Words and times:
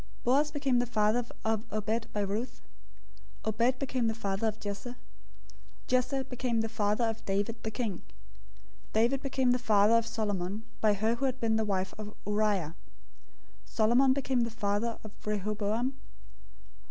Boaz 0.23 0.49
became 0.49 0.79
the 0.79 0.87
father 0.87 1.23
of 1.45 1.63
Obed 1.71 2.11
by 2.11 2.21
Ruth. 2.21 2.59
Obed 3.45 3.77
became 3.77 4.07
the 4.07 4.15
father 4.15 4.47
of 4.47 4.59
Jesse. 4.59 4.89
001:006 4.89 4.95
Jesse 5.85 6.23
became 6.23 6.61
the 6.61 6.69
father 6.69 7.03
of 7.03 7.23
David 7.25 7.61
the 7.61 7.69
king. 7.69 8.01
David 8.93 9.21
became 9.21 9.51
the 9.51 9.59
father 9.59 9.93
of 9.93 10.07
Solomon 10.07 10.63
by 10.81 10.93
her 10.95 11.13
who 11.13 11.25
had 11.25 11.39
been 11.39 11.55
the 11.55 11.63
wife 11.65 11.93
of 11.99 12.15
Uriah. 12.25 12.73
001:007 13.67 13.69
Solomon 13.69 14.13
became 14.13 14.41
the 14.41 14.49
father 14.49 14.97
of 15.03 15.11
Rehoboam. 15.23 15.93